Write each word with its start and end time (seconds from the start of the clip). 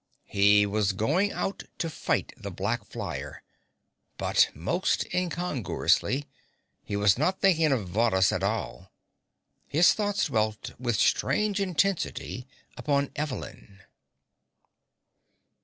He 0.25 0.65
was 0.65 0.93
going 0.93 1.31
out 1.31 1.61
to 1.77 1.87
fight 1.87 2.33
the 2.35 2.49
black 2.49 2.83
flyer, 2.87 3.43
but 4.17 4.49
most 4.55 5.05
incongruously 5.13 6.25
he 6.83 6.95
was 6.95 7.19
not 7.19 7.39
thinking 7.39 7.71
of 7.71 7.87
Varrhus 7.87 8.31
at 8.31 8.41
all. 8.41 8.91
His 9.67 9.93
thoughts 9.93 10.25
dwelt 10.25 10.71
with 10.79 10.95
strange 10.95 11.59
intensity 11.59 12.47
upon 12.75 13.11
Evelyn. 13.15 13.83